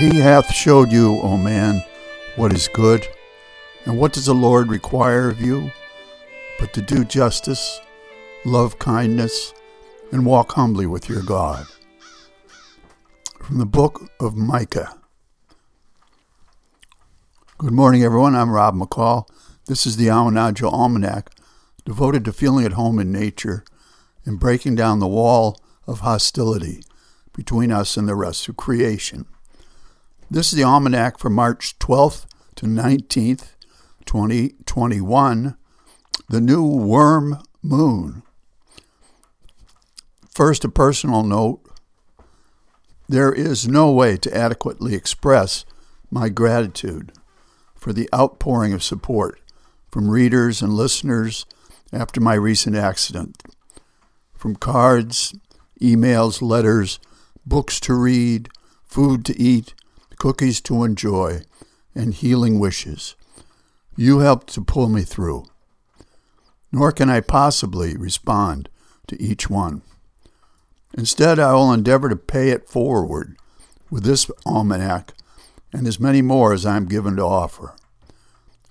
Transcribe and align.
He 0.00 0.16
hath 0.16 0.50
showed 0.54 0.90
you, 0.90 1.20
O 1.20 1.36
man, 1.36 1.84
what 2.36 2.54
is 2.54 2.68
good. 2.68 3.06
And 3.84 3.98
what 3.98 4.14
does 4.14 4.24
the 4.24 4.34
Lord 4.34 4.70
require 4.70 5.28
of 5.28 5.42
you? 5.42 5.72
But 6.58 6.72
to 6.72 6.80
do 6.80 7.04
justice, 7.04 7.82
love 8.46 8.78
kindness, 8.78 9.52
and 10.10 10.24
walk 10.24 10.52
humbly 10.52 10.86
with 10.86 11.10
your 11.10 11.22
God. 11.22 11.66
From 13.42 13.58
the 13.58 13.66
book 13.66 14.10
of 14.18 14.38
Micah. 14.38 14.98
Good 17.58 17.72
morning, 17.72 18.02
everyone. 18.02 18.34
I'm 18.34 18.48
Rob 18.48 18.74
McCall. 18.76 19.28
This 19.66 19.84
is 19.84 19.98
the 19.98 20.06
Awanadjo 20.06 20.72
Almanac, 20.72 21.28
devoted 21.84 22.24
to 22.24 22.32
feeling 22.32 22.64
at 22.64 22.72
home 22.72 22.98
in 22.98 23.12
nature 23.12 23.64
and 24.24 24.40
breaking 24.40 24.76
down 24.76 24.98
the 24.98 25.06
wall 25.06 25.60
of 25.86 26.00
hostility 26.00 26.84
between 27.34 27.70
us 27.70 27.98
and 27.98 28.08
the 28.08 28.14
rest 28.14 28.48
of 28.48 28.56
creation. 28.56 29.26
This 30.32 30.52
is 30.52 30.58
the 30.58 30.62
Almanac 30.62 31.18
for 31.18 31.28
March 31.28 31.76
12th 31.80 32.24
to 32.54 32.66
19th, 32.66 33.56
2021, 34.06 35.56
the 36.28 36.40
new 36.40 36.64
worm 36.64 37.42
moon. 37.64 38.22
First, 40.32 40.64
a 40.64 40.68
personal 40.68 41.24
note. 41.24 41.60
There 43.08 43.32
is 43.32 43.66
no 43.66 43.90
way 43.90 44.16
to 44.18 44.36
adequately 44.36 44.94
express 44.94 45.64
my 46.12 46.28
gratitude 46.28 47.10
for 47.74 47.92
the 47.92 48.08
outpouring 48.14 48.72
of 48.72 48.84
support 48.84 49.40
from 49.90 50.10
readers 50.10 50.62
and 50.62 50.74
listeners 50.74 51.44
after 51.92 52.20
my 52.20 52.34
recent 52.34 52.76
accident. 52.76 53.42
From 54.36 54.54
cards, 54.54 55.34
emails, 55.82 56.40
letters, 56.40 57.00
books 57.44 57.80
to 57.80 57.94
read, 57.94 58.48
food 58.84 59.24
to 59.24 59.36
eat, 59.36 59.74
cookies 60.20 60.60
to 60.60 60.84
enjoy, 60.84 61.40
and 61.94 62.12
healing 62.14 62.60
wishes. 62.60 63.16
You 63.96 64.18
helped 64.18 64.52
to 64.54 64.60
pull 64.60 64.88
me 64.88 65.02
through. 65.02 65.46
Nor 66.70 66.92
can 66.92 67.08
I 67.08 67.20
possibly 67.20 67.96
respond 67.96 68.68
to 69.08 69.20
each 69.20 69.48
one. 69.48 69.82
Instead, 70.96 71.38
I 71.38 71.54
will 71.54 71.72
endeavor 71.72 72.08
to 72.10 72.16
pay 72.16 72.50
it 72.50 72.68
forward 72.68 73.36
with 73.90 74.04
this 74.04 74.30
almanac 74.44 75.14
and 75.72 75.86
as 75.86 75.98
many 75.98 76.20
more 76.20 76.52
as 76.52 76.66
I 76.66 76.76
am 76.76 76.84
given 76.84 77.16
to 77.16 77.22
offer. 77.22 77.74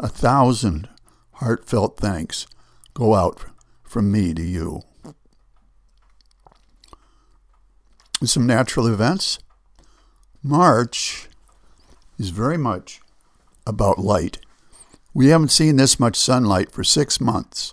A 0.00 0.08
thousand 0.08 0.88
heartfelt 1.34 1.96
thanks 1.96 2.46
go 2.92 3.14
out 3.14 3.44
from 3.84 4.10
me 4.10 4.34
to 4.34 4.42
you. 4.42 4.82
Some 8.24 8.46
natural 8.46 8.88
events. 8.88 9.38
March 10.42 11.28
is 12.18 12.30
very 12.30 12.56
much 12.58 13.00
about 13.66 13.98
light. 13.98 14.38
We 15.14 15.28
haven't 15.28 15.48
seen 15.48 15.76
this 15.76 15.98
much 15.98 16.16
sunlight 16.16 16.70
for 16.70 16.84
six 16.84 17.20
months, 17.20 17.72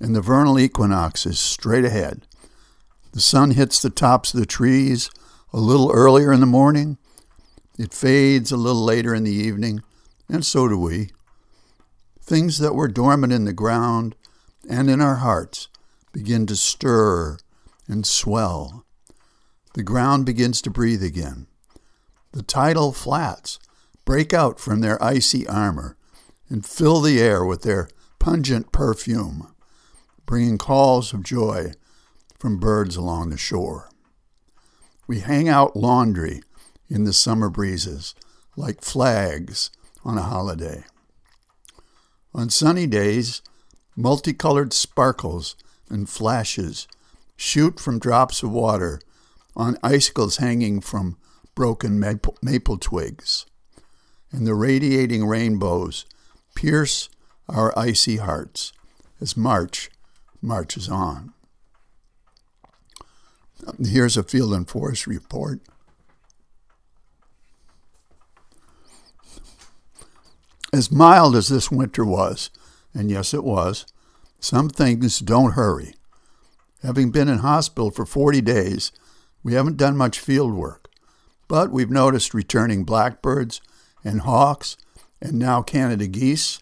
and 0.00 0.14
the 0.14 0.20
vernal 0.20 0.58
equinox 0.58 1.26
is 1.26 1.38
straight 1.38 1.84
ahead. 1.84 2.26
The 3.12 3.20
sun 3.20 3.52
hits 3.52 3.80
the 3.80 3.90
tops 3.90 4.34
of 4.34 4.40
the 4.40 4.46
trees 4.46 5.10
a 5.52 5.58
little 5.58 5.90
earlier 5.90 6.32
in 6.32 6.40
the 6.40 6.46
morning. 6.46 6.98
It 7.78 7.94
fades 7.94 8.52
a 8.52 8.56
little 8.56 8.84
later 8.84 9.14
in 9.14 9.24
the 9.24 9.32
evening, 9.32 9.82
and 10.28 10.44
so 10.44 10.68
do 10.68 10.78
we. 10.78 11.10
Things 12.20 12.58
that 12.58 12.74
were 12.74 12.88
dormant 12.88 13.32
in 13.32 13.44
the 13.44 13.52
ground 13.52 14.14
and 14.68 14.90
in 14.90 15.00
our 15.00 15.16
hearts 15.16 15.68
begin 16.12 16.46
to 16.46 16.56
stir 16.56 17.38
and 17.86 18.06
swell. 18.06 18.84
The 19.74 19.82
ground 19.82 20.26
begins 20.26 20.60
to 20.62 20.70
breathe 20.70 21.02
again. 21.02 21.46
The 22.32 22.42
tidal 22.42 22.92
flats 22.92 23.58
break 24.04 24.32
out 24.32 24.58
from 24.60 24.80
their 24.80 25.02
icy 25.02 25.46
armor 25.46 25.96
and 26.48 26.64
fill 26.64 27.00
the 27.00 27.20
air 27.20 27.44
with 27.44 27.62
their 27.62 27.88
pungent 28.18 28.72
perfume, 28.72 29.52
bringing 30.26 30.58
calls 30.58 31.12
of 31.12 31.22
joy 31.22 31.72
from 32.38 32.58
birds 32.58 32.96
along 32.96 33.30
the 33.30 33.36
shore. 33.36 33.90
We 35.06 35.20
hang 35.20 35.48
out 35.48 35.76
laundry 35.76 36.42
in 36.88 37.04
the 37.04 37.12
summer 37.12 37.48
breezes 37.48 38.14
like 38.56 38.82
flags 38.82 39.70
on 40.04 40.18
a 40.18 40.22
holiday. 40.22 40.84
On 42.34 42.50
sunny 42.50 42.86
days, 42.86 43.42
multicolored 43.96 44.72
sparkles 44.72 45.56
and 45.88 46.08
flashes 46.08 46.86
shoot 47.36 47.80
from 47.80 47.98
drops 47.98 48.42
of 48.42 48.50
water 48.50 49.00
on 49.56 49.78
icicles 49.82 50.36
hanging 50.36 50.80
from 50.80 51.16
broken 51.58 51.98
maple, 51.98 52.36
maple 52.40 52.78
twigs, 52.78 53.44
and 54.30 54.46
the 54.46 54.54
radiating 54.54 55.26
rainbows 55.26 56.06
pierce 56.54 57.08
our 57.48 57.76
icy 57.76 58.18
hearts 58.18 58.72
as 59.20 59.36
March 59.36 59.90
marches 60.40 60.88
on. 60.88 61.32
Here's 63.84 64.16
a 64.16 64.22
field 64.22 64.54
and 64.54 64.70
forest 64.70 65.08
report. 65.08 65.58
As 70.72 70.92
mild 70.92 71.34
as 71.34 71.48
this 71.48 71.72
winter 71.72 72.04
was, 72.04 72.50
and 72.94 73.10
yes, 73.10 73.34
it 73.34 73.42
was, 73.42 73.84
some 74.38 74.68
things 74.68 75.18
don't 75.18 75.54
hurry. 75.54 75.94
Having 76.84 77.10
been 77.10 77.28
in 77.28 77.38
hospital 77.38 77.90
for 77.90 78.06
40 78.06 78.42
days, 78.42 78.92
we 79.42 79.54
haven't 79.54 79.76
done 79.76 79.96
much 79.96 80.20
field 80.20 80.54
work, 80.54 80.87
but 81.48 81.70
we've 81.70 81.90
noticed 81.90 82.34
returning 82.34 82.84
blackbirds 82.84 83.60
and 84.04 84.20
hawks 84.20 84.76
and 85.20 85.38
now 85.38 85.62
Canada 85.62 86.06
geese. 86.06 86.60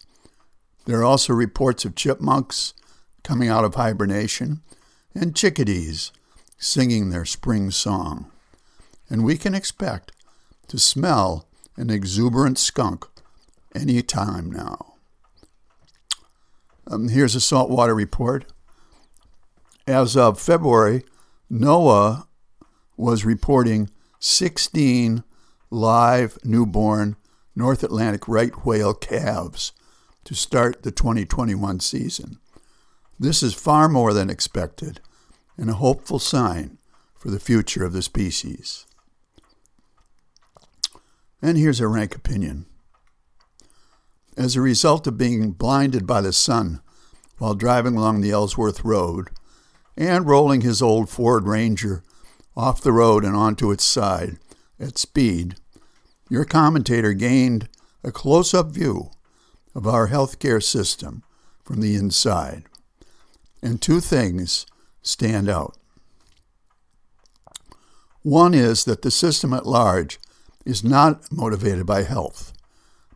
There 0.85 0.99
are 0.99 1.05
also 1.05 1.33
reports 1.33 1.85
of 1.85 1.95
chipmunks 1.95 2.73
coming 3.23 3.49
out 3.49 3.65
of 3.65 3.75
hibernation 3.75 4.61
and 5.13 5.35
chickadees 5.35 6.11
singing 6.57 7.09
their 7.09 7.25
spring 7.25 7.69
song. 7.69 8.31
And 9.09 9.23
we 9.23 9.37
can 9.37 9.53
expect 9.53 10.11
to 10.69 10.79
smell 10.79 11.45
an 11.75 11.89
exuberant 11.89 12.57
skunk 12.57 13.05
any 13.75 14.01
time 14.01 14.51
now. 14.51 14.95
Um, 16.89 17.09
here's 17.09 17.35
a 17.35 17.41
saltwater 17.41 17.93
report. 17.93 18.45
As 19.85 20.17
of 20.17 20.39
February, 20.39 21.03
NOAA 21.51 22.25
was 22.97 23.23
reporting 23.23 23.89
16 24.19 25.23
live 25.69 26.37
newborn 26.43 27.15
North 27.55 27.83
Atlantic 27.83 28.27
right 28.27 28.65
whale 28.65 28.93
calves 28.93 29.73
to 30.23 30.33
start 30.33 30.83
the 30.83 30.91
2021 30.91 31.79
season. 31.79 32.39
This 33.19 33.41
is 33.41 33.53
far 33.53 33.87
more 33.87 34.13
than 34.13 34.29
expected 34.29 34.99
and 35.57 35.69
a 35.69 35.75
hopeful 35.75 36.19
sign 36.19 36.77
for 37.15 37.29
the 37.29 37.39
future 37.39 37.83
of 37.83 37.93
the 37.93 38.01
species. 38.01 38.85
And 41.41 41.57
here's 41.57 41.79
a 41.79 41.87
rank 41.87 42.15
opinion. 42.15 42.65
As 44.35 44.55
a 44.55 44.61
result 44.61 45.07
of 45.07 45.17
being 45.17 45.51
blinded 45.51 46.05
by 46.05 46.21
the 46.21 46.33
sun 46.33 46.81
while 47.37 47.55
driving 47.55 47.95
along 47.95 48.21
the 48.21 48.31
Ellsworth 48.31 48.83
Road 48.83 49.29
and 49.95 50.27
rolling 50.27 50.61
his 50.61 50.81
old 50.81 51.09
Ford 51.09 51.47
Ranger 51.47 52.03
off 52.57 52.81
the 52.81 52.91
road 52.91 53.23
and 53.23 53.35
onto 53.35 53.71
its 53.71 53.85
side 53.85 54.37
at 54.79 54.97
speed, 54.97 55.55
your 56.27 56.43
commentator 56.43 57.13
gained 57.13 57.69
a 58.03 58.11
close 58.11 58.53
up 58.53 58.67
view 58.67 59.11
of 59.75 59.87
our 59.87 60.07
healthcare 60.07 60.61
system 60.61 61.23
from 61.63 61.81
the 61.81 61.95
inside. 61.95 62.63
And 63.61 63.79
two 63.79 63.99
things 63.99 64.65
stand 65.03 65.47
out. 65.47 65.77
One 68.23 68.55
is 68.55 68.85
that 68.85 69.03
the 69.03 69.11
system 69.11 69.53
at 69.53 69.67
large 69.67 70.19
is 70.65 70.83
not 70.83 71.31
motivated 71.31 71.85
by 71.85 72.03
health, 72.03 72.53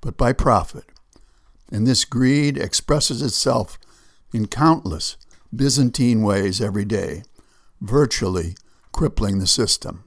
but 0.02 0.18
by 0.18 0.34
profit. 0.34 0.86
And 1.72 1.88
this 1.88 2.06
greed 2.06 2.58
expresses 2.58 3.22
itself 3.22 3.80
in 4.34 4.48
countless 4.48 5.18
Byzantine 5.54 6.22
ways 6.22 6.62
every 6.62 6.86
day, 6.86 7.24
virtually 7.82 8.56
crippling 8.92 9.40
the 9.40 9.48
system. 9.48 10.04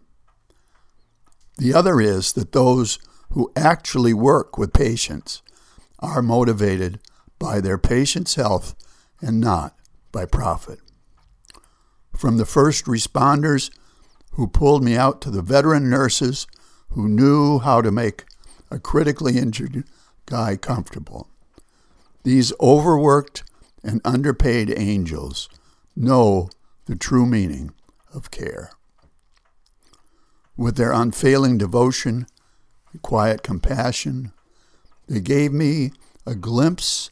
The 1.58 1.74
other 1.74 2.00
is 2.00 2.32
that 2.32 2.52
those 2.52 2.98
who 3.30 3.52
actually 3.56 4.14
work 4.14 4.58
with 4.58 4.72
patients 4.72 5.42
are 6.00 6.22
motivated 6.22 7.00
by 7.38 7.60
their 7.60 7.78
patient's 7.78 8.34
health 8.34 8.74
and 9.20 9.40
not 9.40 9.76
by 10.12 10.24
profit. 10.24 10.80
From 12.16 12.36
the 12.36 12.46
first 12.46 12.84
responders 12.84 13.70
who 14.32 14.46
pulled 14.46 14.82
me 14.84 14.96
out 14.96 15.20
to 15.22 15.30
the 15.30 15.42
veteran 15.42 15.88
nurses 15.88 16.46
who 16.90 17.08
knew 17.08 17.58
how 17.58 17.80
to 17.80 17.90
make 17.90 18.24
a 18.70 18.78
critically 18.78 19.38
injured 19.38 19.84
guy 20.26 20.56
comfortable. 20.56 21.28
These 22.22 22.52
overworked 22.60 23.44
and 23.82 24.00
underpaid 24.04 24.72
angels 24.76 25.48
know 25.94 26.50
the 26.86 26.96
true 26.96 27.26
meaning 27.26 27.72
of 28.14 28.30
care. 28.30 28.70
With 30.56 30.76
their 30.76 30.92
unfailing 30.92 31.58
devotion 31.58 32.26
quiet 33.02 33.42
compassion. 33.42 34.32
They 35.08 35.20
gave 35.20 35.52
me 35.52 35.92
a 36.26 36.34
glimpse 36.34 37.10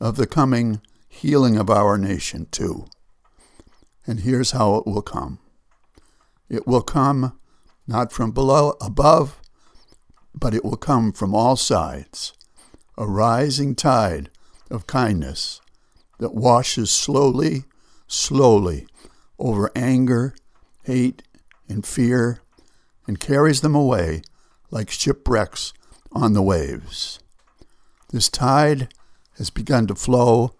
of 0.00 0.16
the 0.16 0.26
coming 0.26 0.80
healing 1.08 1.56
of 1.56 1.70
our 1.70 1.98
nation, 1.98 2.46
too. 2.50 2.86
And 4.06 4.20
here's 4.20 4.52
how 4.52 4.76
it 4.76 4.86
will 4.86 5.02
come 5.02 5.38
it 6.48 6.66
will 6.66 6.82
come 6.82 7.38
not 7.86 8.12
from 8.12 8.32
below, 8.32 8.74
above, 8.80 9.40
but 10.34 10.54
it 10.54 10.64
will 10.64 10.76
come 10.76 11.12
from 11.12 11.34
all 11.34 11.56
sides 11.56 12.32
a 12.96 13.06
rising 13.06 13.74
tide 13.74 14.30
of 14.70 14.86
kindness 14.86 15.60
that 16.18 16.34
washes 16.34 16.90
slowly, 16.90 17.64
slowly 18.06 18.86
over 19.38 19.70
anger, 19.74 20.34
hate, 20.84 21.22
and 21.68 21.84
fear 21.84 22.40
and 23.06 23.20
carries 23.20 23.60
them 23.60 23.74
away 23.74 24.22
like 24.70 24.90
shipwrecks 24.90 25.72
on 26.12 26.32
the 26.32 26.42
waves. 26.42 27.18
This 28.10 28.28
tide 28.28 28.92
has 29.38 29.50
begun 29.50 29.86
to 29.88 29.94
flow, 29.94 30.54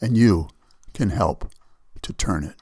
and 0.00 0.16
you 0.16 0.48
can 0.94 1.10
help 1.10 1.50
to 2.02 2.12
turn 2.12 2.44
it. 2.44 2.54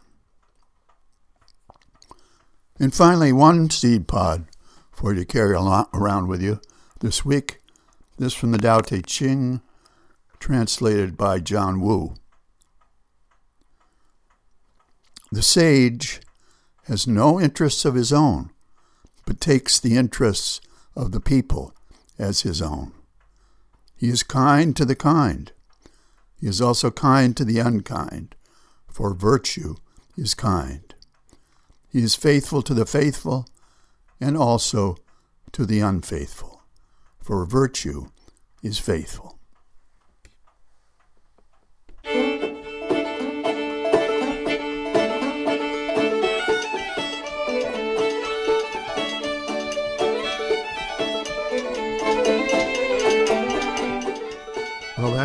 And 2.80 2.94
finally, 2.94 3.32
one 3.32 3.70
seed 3.70 4.08
pod 4.08 4.46
for 4.92 5.12
you 5.12 5.20
to 5.20 5.26
carry 5.26 5.54
around 5.54 6.28
with 6.28 6.42
you 6.42 6.60
this 7.00 7.24
week. 7.24 7.60
This 8.18 8.34
from 8.34 8.50
the 8.50 8.58
Tao 8.58 8.80
Te 8.80 9.02
Ching, 9.02 9.60
translated 10.40 11.16
by 11.16 11.38
John 11.38 11.80
Wu. 11.80 12.14
The 15.30 15.42
sage 15.42 16.20
has 16.88 17.06
no 17.06 17.38
interests 17.38 17.84
of 17.84 17.94
his 17.94 18.12
own, 18.12 18.50
but 19.26 19.40
takes 19.40 19.78
the 19.78 19.96
interests 19.96 20.60
of 20.96 21.12
the 21.12 21.20
people 21.20 21.74
as 22.18 22.40
his 22.40 22.62
own. 22.62 22.92
He 23.96 24.08
is 24.08 24.22
kind 24.22 24.74
to 24.76 24.84
the 24.84 24.96
kind. 24.96 25.52
He 26.40 26.46
is 26.46 26.60
also 26.60 26.90
kind 26.90 27.36
to 27.36 27.44
the 27.44 27.58
unkind, 27.58 28.34
for 28.90 29.12
virtue 29.12 29.76
is 30.16 30.34
kind. 30.34 30.94
He 31.90 32.02
is 32.02 32.14
faithful 32.14 32.62
to 32.62 32.74
the 32.74 32.86
faithful 32.86 33.46
and 34.18 34.36
also 34.36 34.96
to 35.52 35.66
the 35.66 35.80
unfaithful, 35.80 36.62
for 37.22 37.44
virtue 37.44 38.06
is 38.62 38.78
faithful. 38.78 39.37